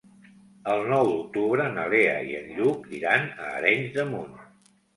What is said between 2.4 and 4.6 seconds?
en Lluc iran a Arenys de Munt.